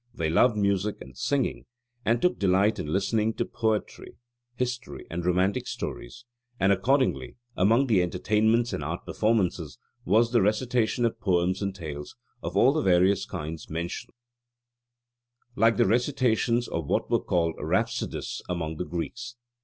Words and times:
They 0.15 0.31
loved 0.31 0.57
music 0.57 0.99
and 0.99 1.15
singing, 1.15 1.67
and 2.03 2.19
took 2.23 2.39
delight 2.39 2.79
in 2.79 2.87
listening 2.87 3.35
to 3.35 3.45
poetry, 3.45 4.17
history, 4.55 5.05
and 5.11 5.23
romantic 5.23 5.67
stories; 5.67 6.25
and 6.59 6.71
accordingly, 6.73 7.35
among 7.55 7.85
the 7.85 8.01
entertainments 8.01 8.73
and 8.73 8.83
art 8.83 9.05
performances 9.05 9.77
was 10.03 10.31
the 10.31 10.41
recitation 10.41 11.05
of 11.05 11.19
poems 11.19 11.61
and 11.61 11.75
tales 11.75 12.15
of 12.41 12.57
all 12.57 12.73
the 12.73 12.81
various 12.81 13.27
kinds 13.27 13.69
mentioned 13.69 14.09
at 14.09 14.15
p. 14.15 15.53
75 15.53 15.53
above, 15.53 15.61
like 15.73 15.77
the 15.77 15.85
recitations 15.91 16.67
of 16.67 16.87
what 16.87 17.11
were 17.11 17.21
called 17.23 17.53
Rhapsodists 17.59 18.41
among 18.49 18.77
the 18.77 18.85
Greeks. 18.85 19.35